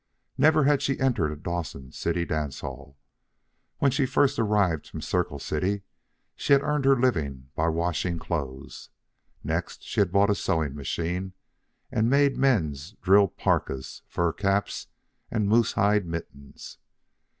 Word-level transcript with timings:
Never 0.35 0.63
had 0.63 0.81
she 0.81 0.99
entered 0.99 1.31
a 1.31 1.35
Dawson 1.35 1.91
City 1.91 2.25
dance 2.25 2.61
hall. 2.61 2.97
When 3.77 3.91
she 3.91 4.07
first 4.07 4.39
arrived 4.39 4.87
from 4.89 4.99
Circle 4.99 5.37
City, 5.37 5.83
she 6.35 6.53
had 6.53 6.63
earned 6.63 6.85
her 6.85 6.99
living 6.99 7.51
by 7.55 7.67
washing 7.67 8.17
clothes. 8.17 8.89
Next, 9.43 9.83
she 9.83 9.99
had 9.99 10.11
bought 10.11 10.31
a 10.31 10.33
sewing 10.33 10.73
machine 10.73 11.33
and 11.91 12.09
made 12.09 12.35
men's 12.35 12.93
drill 12.93 13.27
parkas, 13.27 14.01
fur 14.07 14.33
caps, 14.33 14.87
and 15.29 15.47
moosehide 15.47 16.07
mittens. 16.07 16.79